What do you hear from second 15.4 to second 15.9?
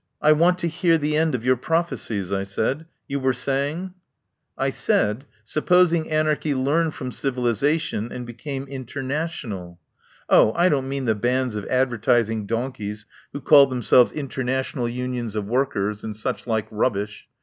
7 8 TELLS OF A MIDSUMMER NIGHT